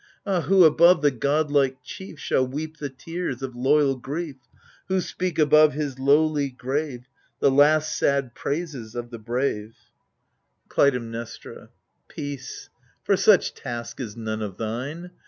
Ah 0.25 0.41
who 0.41 0.63
above 0.63 1.03
the 1.03 1.11
god 1.11 1.51
like 1.51 1.77
chief 1.83 2.17
Shall 2.19 2.47
weep 2.47 2.77
the 2.77 2.89
tears 2.89 3.43
of 3.43 3.55
loyal 3.55 3.95
grief? 3.95 4.37
Who 4.87 4.99
speak 4.99 5.37
above 5.37 5.73
his 5.73 5.99
lowly 5.99 6.49
grave 6.49 7.05
The 7.39 7.51
last 7.51 7.95
sad 7.95 8.33
praises 8.33 8.95
of 8.95 9.11
the 9.11 9.19
brave? 9.19 9.75
72 9.75 9.77
AGAMEMNON 9.77 10.69
Clytemnestra 11.21 11.69
Peace! 12.07 12.69
for 13.03 13.15
such 13.15 13.53
task 13.53 13.99
is 13.99 14.17
none 14.17 14.41
of 14.41 14.57
thine. 14.57 15.11